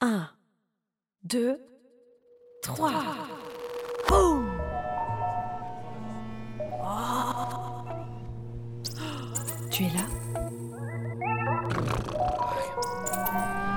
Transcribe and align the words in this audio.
Un, 0.00 0.28
deux, 1.22 1.58
trois. 2.62 2.92
Boum 4.08 4.52
Oh. 6.82 7.84
Tu 9.70 9.84
es 9.84 9.90
là? 9.90 10.06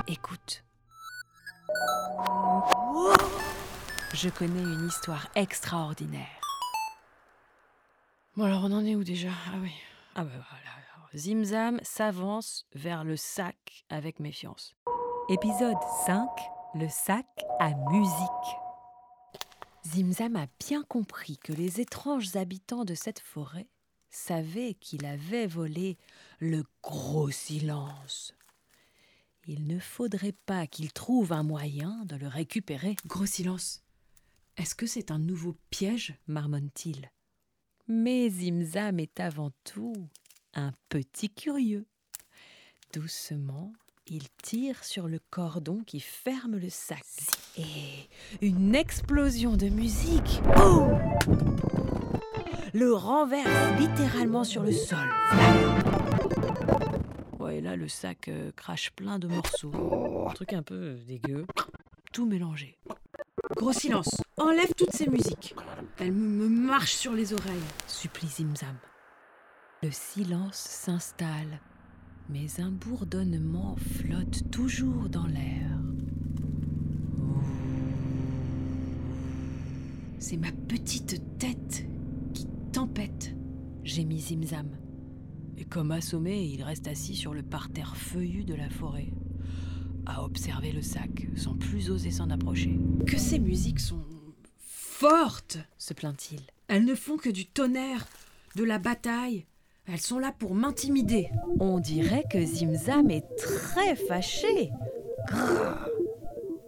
Écoute. 0.06 0.62
Je 4.12 4.28
connais 4.28 4.62
une 4.62 4.86
histoire 4.86 5.28
extraordinaire. 5.34 6.26
Bon, 8.36 8.44
alors 8.44 8.64
on 8.64 8.72
en 8.72 8.84
est 8.84 8.94
où 8.94 9.04
déjà? 9.04 9.30
Ah 9.46 9.56
oui. 9.62 9.72
Ah 10.14 10.24
bah 10.24 10.30
voilà. 10.34 10.70
Zimzam 11.14 11.80
s'avance 11.82 12.66
vers 12.74 13.02
le 13.02 13.16
sac 13.16 13.84
avec 13.88 14.20
méfiance. 14.20 14.76
Épisode 15.32 15.78
5 16.06 16.28
Le 16.74 16.88
sac 16.88 17.24
à 17.60 17.72
musique. 17.92 18.56
Zimzam 19.86 20.34
a 20.34 20.48
bien 20.58 20.82
compris 20.82 21.38
que 21.38 21.52
les 21.52 21.80
étranges 21.80 22.34
habitants 22.34 22.84
de 22.84 22.96
cette 22.96 23.20
forêt 23.20 23.68
savaient 24.10 24.74
qu'il 24.74 25.06
avait 25.06 25.46
volé 25.46 25.98
le 26.40 26.64
gros 26.82 27.30
silence. 27.30 28.34
Il 29.46 29.68
ne 29.68 29.78
faudrait 29.78 30.34
pas 30.46 30.66
qu'il 30.66 30.92
trouve 30.92 31.32
un 31.32 31.44
moyen 31.44 32.04
de 32.06 32.16
le 32.16 32.26
récupérer, 32.26 32.96
Gros 33.06 33.26
silence. 33.26 33.84
Est-ce 34.56 34.74
que 34.74 34.86
c'est 34.86 35.12
un 35.12 35.20
nouveau 35.20 35.54
piège? 35.70 36.16
marmonne-t-il. 36.26 37.08
Mais 37.86 38.28
Zimzam 38.30 38.98
est 38.98 39.20
avant 39.20 39.52
tout 39.62 39.94
un 40.54 40.72
petit 40.88 41.30
curieux. 41.30 41.86
Doucement, 42.92 43.72
il 44.10 44.24
tire 44.42 44.82
sur 44.84 45.06
le 45.06 45.20
cordon 45.30 45.82
qui 45.86 46.00
ferme 46.00 46.56
le 46.56 46.68
sac. 46.68 47.04
Et 47.56 48.08
une 48.42 48.74
explosion 48.74 49.56
de 49.56 49.68
musique 49.68 50.42
le 52.72 52.92
renverse 52.92 53.78
littéralement 53.78 54.44
sur 54.44 54.62
le 54.62 54.72
sol. 54.72 54.98
Ouais, 57.38 57.60
là, 57.60 57.76
le 57.76 57.88
sac 57.88 58.28
euh, 58.28 58.52
crache 58.54 58.90
plein 58.90 59.18
de 59.18 59.28
morceaux. 59.28 60.26
Un 60.28 60.32
truc 60.34 60.52
un 60.52 60.62
peu 60.62 60.74
euh, 60.74 61.04
dégueu. 61.06 61.46
Tout 62.12 62.26
mélangé. 62.26 62.78
Gros 63.56 63.72
silence. 63.72 64.20
Enlève 64.36 64.72
toutes 64.76 64.92
ces 64.92 65.08
musiques. 65.08 65.54
Elles 65.98 66.12
me 66.12 66.48
marchent 66.48 66.94
sur 66.94 67.12
les 67.12 67.32
oreilles. 67.32 67.58
supplie 67.86 68.28
Zimzam. 68.28 68.76
Le 69.82 69.90
silence 69.90 70.56
s'installe, 70.56 71.60
mais 72.28 72.60
un 72.60 72.70
bourdonnement 72.70 73.76
flotte 73.76 74.50
toujours 74.50 75.08
dans 75.08 75.26
l'air. 75.26 75.70
C'est 80.18 80.36
ma 80.36 80.52
petite 80.52 81.22
tête 81.38 81.86
qui 82.34 82.46
tempête. 82.72 83.34
Gémit 83.82 84.20
Zimzam. 84.20 84.68
Et 85.56 85.64
comme 85.64 85.90
assommé, 85.90 86.44
il 86.44 86.62
reste 86.62 86.86
assis 86.88 87.16
sur 87.16 87.34
le 87.34 87.42
parterre 87.42 87.96
feuillu 87.96 88.44
de 88.44 88.54
la 88.54 88.70
forêt, 88.70 89.12
à 90.06 90.22
observer 90.22 90.72
le 90.72 90.82
sac, 90.82 91.26
sans 91.36 91.54
plus 91.54 91.90
oser 91.90 92.10
s'en 92.10 92.30
approcher. 92.30 92.78
Que 93.06 93.18
ces 93.18 93.38
musiques 93.38 93.80
sont 93.80 94.04
fortes. 94.58 95.58
Se 95.78 95.94
plaint-il. 95.94 96.40
Elles 96.68 96.84
ne 96.84 96.94
font 96.94 97.16
que 97.16 97.30
du 97.30 97.46
tonnerre, 97.46 98.06
de 98.54 98.64
la 98.64 98.78
bataille. 98.78 99.46
Elles 99.92 100.00
sont 100.00 100.20
là 100.20 100.32
pour 100.38 100.54
m'intimider. 100.54 101.30
On 101.58 101.80
dirait 101.80 102.24
que 102.30 102.40
Zimzam 102.40 103.10
est 103.10 103.26
très 103.36 103.96
fâché. 103.96 104.70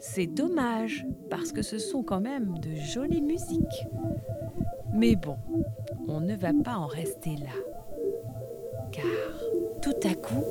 C'est 0.00 0.26
dommage, 0.26 1.06
parce 1.30 1.52
que 1.52 1.62
ce 1.62 1.78
sont 1.78 2.02
quand 2.02 2.20
même 2.20 2.58
de 2.58 2.74
jolies 2.74 3.22
musiques. 3.22 3.86
Mais 4.92 5.14
bon, 5.14 5.36
on 6.08 6.20
ne 6.20 6.34
va 6.34 6.52
pas 6.64 6.74
en 6.74 6.86
rester 6.86 7.36
là. 7.36 7.52
Car 8.90 9.04
tout 9.80 9.94
à 10.02 10.14
coup, 10.14 10.44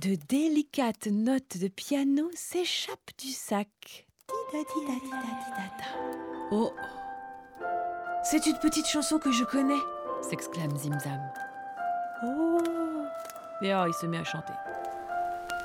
de 0.00 0.16
délicates 0.28 1.08
notes 1.08 1.58
de 1.58 1.68
piano 1.68 2.30
s'échappent 2.34 3.10
du 3.18 3.28
sac. 3.28 4.06
Tida-tida-tida-tida-da. 4.28 5.84
Oh 6.52 6.70
C'est 8.28 8.44
une 8.46 8.58
petite 8.58 8.88
chanson 8.88 9.20
que 9.20 9.30
je 9.30 9.44
connais. 9.44 9.78
s'exclame 10.20 10.76
Zimzam. 10.76 11.20
Oh 12.24 12.58
Et 13.62 13.70
alors 13.70 13.86
il 13.86 13.94
se 13.94 14.04
met 14.04 14.18
à 14.18 14.24
chanter. 14.24 14.52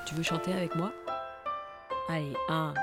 Tu 0.05 0.13
veux 0.13 0.21
chanter 0.21 0.53
avec 0.53 0.75
moi? 0.75 0.91
Allez, 2.07 2.37
un, 2.49 2.75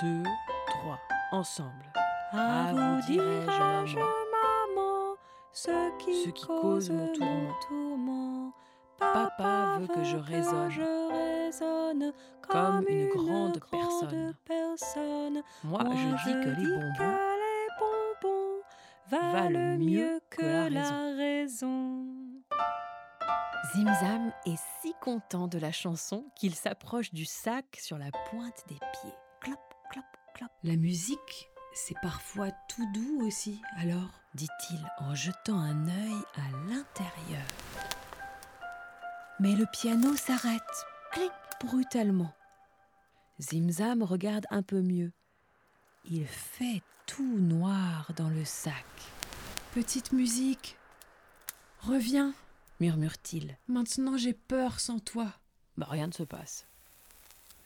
deux, 0.00 0.22
trois, 0.66 0.98
ensemble. 1.30 1.92
À 2.32 2.72
vous 2.72 3.02
dirai-je, 3.06 3.96
maman, 3.96 5.16
ce 5.52 5.98
qui, 5.98 6.24
Ce 6.24 6.30
qui 6.30 6.46
cause 6.46 6.62
cause 6.62 6.90
mon 6.90 7.08
mon 7.18 7.52
tourment. 7.68 8.52
Papa 8.98 9.76
veut 9.78 9.88
que 9.88 10.04
je 10.04 10.16
résonne 10.16 10.72
comme 12.48 12.82
une 12.88 13.08
grande 13.10 13.60
personne. 13.70 15.42
Moi, 15.64 15.80
je 15.84 16.08
dis 16.24 16.32
que 16.32 16.48
les 16.60 16.66
bonbons 16.66 17.27
valent 19.10 19.78
mieux 19.78 20.20
que 20.30 20.68
la 20.68 21.16
raison. 21.16 22.06
Zimzam 23.72 24.32
est 24.46 24.60
si 24.80 24.94
content 25.00 25.48
de 25.48 25.58
la 25.58 25.72
chanson 25.72 26.24
qu'il 26.36 26.54
s'approche 26.54 27.12
du 27.12 27.24
sac 27.24 27.64
sur 27.80 27.98
la 27.98 28.10
pointe 28.30 28.64
des 28.68 28.76
pieds. 28.76 29.14
Clop, 29.40 29.58
clop, 29.90 30.04
clop, 30.34 30.48
La 30.62 30.76
musique, 30.76 31.50
c'est 31.74 31.98
parfois 32.02 32.50
tout 32.68 32.86
doux 32.92 33.26
aussi, 33.26 33.60
alors? 33.76 34.10
Dit-il 34.34 34.80
en 34.98 35.14
jetant 35.14 35.58
un 35.58 35.88
œil 35.88 36.22
à 36.36 36.68
l'intérieur. 36.68 37.46
Mais 39.40 39.54
le 39.54 39.66
piano 39.72 40.14
s'arrête, 40.16 40.86
clic, 41.12 41.32
brutalement. 41.64 42.32
Zimzam 43.40 44.02
regarde 44.02 44.46
un 44.50 44.62
peu 44.62 44.82
mieux. 44.82 45.12
Il 46.10 46.26
fait 46.26 46.80
tout 47.06 47.38
noir 47.38 48.10
dans 48.16 48.30
le 48.30 48.44
sac, 48.44 48.86
Petite 49.74 50.12
musique, 50.12 50.76
reviens. 51.80 52.32
murmure-t-il. 52.80 53.58
Maintenant 53.68 54.16
j'ai 54.16 54.32
peur 54.32 54.80
sans 54.80 55.00
toi. 55.00 55.30
Bah, 55.76 55.86
rien 55.90 56.06
ne 56.06 56.12
se 56.12 56.22
passe. 56.22 56.64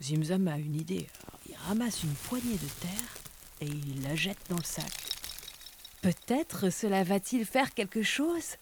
Zimzam 0.02 0.48
a 0.48 0.58
une 0.58 0.74
idée. 0.74 1.06
Alors, 1.22 1.40
il 1.48 1.56
ramasse 1.68 2.02
une 2.02 2.14
poignée 2.14 2.58
de 2.58 2.68
terre 2.80 3.14
et 3.60 3.66
il 3.66 4.02
la 4.02 4.16
jette 4.16 4.44
dans 4.48 4.56
le 4.56 4.64
sac. 4.64 4.92
Peut-être 6.00 6.70
cela 6.70 7.04
va-t-il 7.04 7.46
faire 7.46 7.72
quelque 7.72 8.02
chose? 8.02 8.56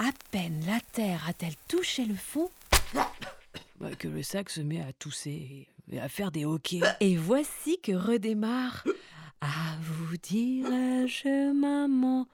À 0.00 0.10
peine 0.32 0.66
la 0.66 0.80
terre 0.92 1.24
a-t-elle 1.28 1.56
touché 1.68 2.04
le 2.04 2.16
fond 2.16 2.50
bah, 2.92 3.94
que 3.98 4.08
le 4.08 4.24
sac 4.24 4.50
se 4.50 4.60
met 4.60 4.80
à 4.80 4.92
tousser 4.92 5.30
et 5.30 5.68
à 6.00 6.08
faire 6.08 6.30
des 6.30 6.44
hoquets. 6.44 6.80
Et 7.00 7.16
voici 7.16 7.78
que 7.80 7.92
redémarre. 7.92 8.84
À 9.40 9.76
vous 9.80 10.16
dirai-je, 10.16 11.52
maman. 11.52 12.26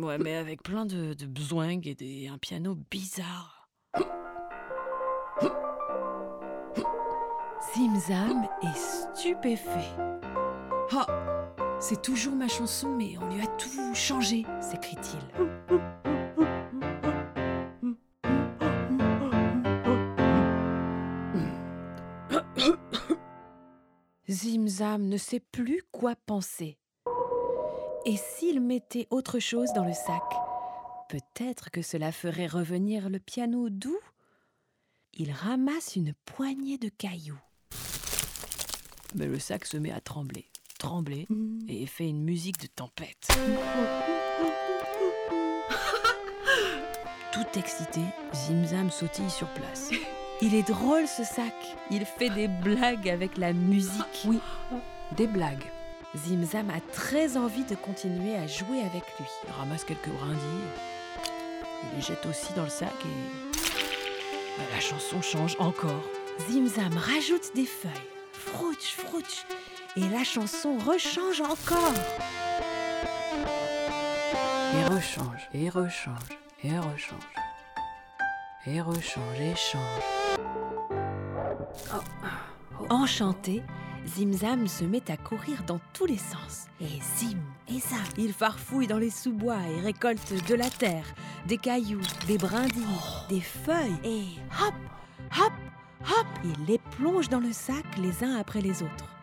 Ouais, 0.00 0.18
mais 0.18 0.36
avec 0.36 0.62
plein 0.62 0.86
de, 0.86 1.14
de 1.14 1.26
besoins 1.26 1.68
et 1.68 2.28
un 2.28 2.38
piano 2.38 2.76
bizarre. 2.90 3.68
Zimzam 7.74 8.46
est 8.62 8.76
stupéfait, 8.76 9.94
Oh 10.92 11.02
C'est 11.78 12.00
toujours 12.02 12.34
ma 12.34 12.48
chanson, 12.48 12.88
mais 12.88 13.16
on 13.20 13.28
lui 13.34 13.42
a 13.42 13.46
tout 13.46 13.94
changé. 13.94 14.44
s'écrie-t-il. 14.60 15.78
Zimzam 24.38 25.08
ne 25.08 25.16
sait 25.16 25.40
plus 25.40 25.82
quoi 25.90 26.14
penser. 26.14 26.78
Et 28.06 28.16
s'il 28.16 28.60
mettait 28.60 29.08
autre 29.10 29.40
chose 29.40 29.72
dans 29.74 29.84
le 29.84 29.92
sac 29.92 30.22
Peut-être 31.08 31.72
que 31.72 31.82
cela 31.82 32.12
ferait 32.12 32.46
revenir 32.46 33.10
le 33.10 33.18
piano 33.18 33.68
doux 33.68 33.98
Il 35.14 35.32
ramasse 35.32 35.96
une 35.96 36.14
poignée 36.24 36.78
de 36.78 36.88
cailloux. 36.88 37.40
Mais 39.16 39.26
le 39.26 39.40
sac 39.40 39.64
se 39.64 39.76
met 39.76 39.90
à 39.90 40.00
trembler, 40.00 40.46
trembler, 40.78 41.26
et 41.66 41.86
fait 41.86 42.08
une 42.08 42.22
musique 42.22 42.60
de 42.60 42.68
tempête. 42.68 43.26
Tout 47.32 47.58
excité, 47.58 48.02
Zimzam 48.32 48.88
sautille 48.90 49.30
sur 49.30 49.48
place. 49.54 49.90
Il 50.40 50.54
est 50.54 50.68
drôle 50.68 51.06
ce 51.08 51.24
sac. 51.24 51.54
Il 51.90 52.04
fait 52.04 52.30
des 52.30 52.46
blagues 52.48 53.08
avec 53.08 53.36
la 53.36 53.52
musique. 53.52 54.24
Oui, 54.24 54.38
des 55.16 55.26
blagues. 55.26 55.64
Zimzam 56.16 56.70
a 56.70 56.80
très 56.92 57.36
envie 57.36 57.64
de 57.64 57.74
continuer 57.74 58.36
à 58.36 58.46
jouer 58.46 58.80
avec 58.80 59.02
lui. 59.18 59.26
Il 59.46 59.52
ramasse 59.58 59.84
quelques 59.84 60.08
brindilles. 60.08 60.68
Il 61.82 61.96
les 61.96 62.02
jette 62.02 62.24
aussi 62.26 62.52
dans 62.54 62.62
le 62.64 62.70
sac 62.70 62.92
et. 63.04 63.58
Bah, 64.56 64.64
La 64.72 64.80
chanson 64.80 65.20
change 65.22 65.56
encore. 65.58 66.02
Zimzam 66.48 66.96
rajoute 66.96 67.54
des 67.54 67.66
feuilles. 67.66 67.90
Frouch, 68.32 68.94
frouch. 68.96 69.44
Et 69.96 70.08
la 70.08 70.22
chanson 70.22 70.78
rechange 70.78 71.40
encore. 71.40 71.94
Et 74.74 74.84
rechange, 74.84 75.48
et 75.52 75.68
rechange, 75.68 76.28
et 76.62 76.78
rechange. 76.78 77.28
Et 78.66 78.80
rechange, 78.80 79.40
et 79.40 79.56
change. 79.56 80.17
Enchanté, 82.90 83.62
Zimzam 84.06 84.66
se 84.66 84.84
met 84.84 85.10
à 85.10 85.18
courir 85.18 85.62
dans 85.66 85.78
tous 85.92 86.06
les 86.06 86.16
sens. 86.16 86.68
Et 86.80 87.00
zim, 87.18 87.36
et 87.68 87.80
zam, 87.80 88.00
il 88.16 88.32
farfouille 88.32 88.86
dans 88.86 88.96
les 88.96 89.10
sous-bois 89.10 89.58
et 89.76 89.80
récolte 89.80 90.32
de 90.48 90.54
la 90.54 90.70
terre, 90.70 91.04
des 91.46 91.58
cailloux, 91.58 92.00
des 92.26 92.38
brindilles, 92.38 92.82
des 93.28 93.42
feuilles. 93.42 93.98
Et 94.04 94.22
hop, 94.62 94.74
hop, 95.38 95.52
hop, 96.00 96.26
il 96.44 96.64
les 96.64 96.78
plonge 96.96 97.28
dans 97.28 97.40
le 97.40 97.52
sac 97.52 97.84
les 97.98 98.24
uns 98.24 98.36
après 98.36 98.62
les 98.62 98.82
autres. 98.82 99.14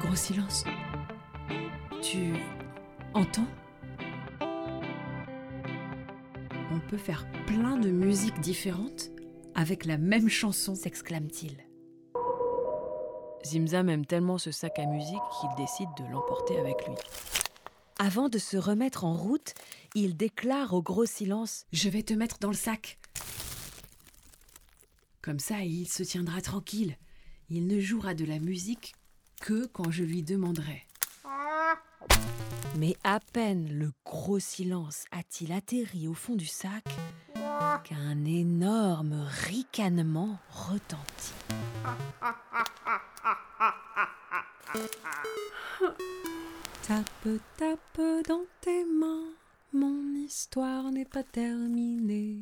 Gros 0.00 0.16
silence. 0.16 0.64
Tu 2.02 2.32
entends? 3.14 3.46
On 6.72 6.80
peut 6.88 6.98
faire 6.98 7.24
plein 7.46 7.76
de 7.76 7.90
musiques 7.90 8.40
différentes 8.40 9.10
avec 9.56 9.86
la 9.86 9.96
même 9.96 10.28
chanson. 10.28 10.76
s'exclame-t-il. 10.76 11.56
Zimzam 13.44 13.88
aime 13.88 14.06
tellement 14.06 14.38
ce 14.38 14.52
sac 14.52 14.78
à 14.78 14.86
musique 14.86 15.22
qu'il 15.40 15.48
décide 15.56 15.88
de 15.98 16.04
l'emporter 16.12 16.58
avec 16.58 16.86
lui. 16.86 16.94
Avant 17.98 18.28
de 18.28 18.38
se 18.38 18.56
remettre 18.56 19.04
en 19.04 19.14
route, 19.14 19.54
il 19.94 20.16
déclare 20.16 20.74
au 20.74 20.82
gros 20.82 21.06
silence 21.06 21.64
Je 21.72 21.88
vais 21.88 22.02
te 22.02 22.12
mettre 22.12 22.38
dans 22.38 22.50
le 22.50 22.54
sac. 22.54 22.98
Comme 25.22 25.38
ça, 25.38 25.62
il 25.62 25.88
se 25.88 26.02
tiendra 26.02 26.42
tranquille. 26.42 26.96
Il 27.48 27.66
ne 27.66 27.80
jouera 27.80 28.14
de 28.14 28.24
la 28.24 28.38
musique 28.38 28.94
que 29.40 29.66
quand 29.66 29.90
je 29.90 30.04
lui 30.04 30.22
demanderai. 30.22 30.86
Mais 32.76 32.94
à 33.04 33.20
peine 33.20 33.72
le 33.72 33.92
gros 34.04 34.38
silence 34.38 35.04
a-t-il 35.12 35.52
atterri 35.52 36.08
au 36.08 36.14
fond 36.14 36.34
du 36.34 36.46
sac 36.46 36.84
qu'un 37.84 38.24
énorme 38.24 39.26
ricanement 39.46 40.38
retentit. 40.50 41.34
Tape, 46.86 47.40
tape 47.56 48.26
dans 48.28 48.44
tes 48.60 48.84
mains, 48.84 49.32
mon 49.72 50.14
histoire 50.14 50.90
n'est 50.92 51.04
pas 51.04 51.24
terminée. 51.24 52.38